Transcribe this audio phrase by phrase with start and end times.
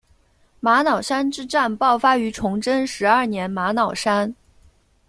[0.59, 4.33] 玛瑙山之战爆发于崇祯十二年玛瑙山。